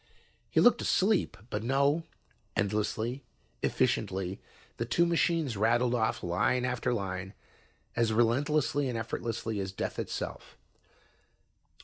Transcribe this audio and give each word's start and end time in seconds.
He 0.49 0.59
looked 0.59 0.81
asleep, 0.81 1.37
but 1.51 1.61
no; 1.61 2.01
endlessly, 2.55 3.23
efficiently, 3.61 4.39
the 4.77 4.85
two 4.87 5.05
machines 5.05 5.55
rattled 5.55 5.93
off 5.93 6.23
line 6.23 6.65
after 6.65 6.91
line, 6.91 7.35
as 7.95 8.11
relentlessly 8.11 8.89
and 8.89 8.97
effortlessly 8.97 9.59
as 9.59 9.71
death 9.71 9.99
itself. 9.99 10.57